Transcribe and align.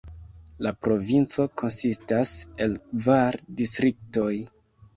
La 0.67 0.71
provinco 0.85 1.45
konsistas 1.63 2.33
el 2.67 2.75
kvar 2.89 3.41
distriktoj. 3.63 4.35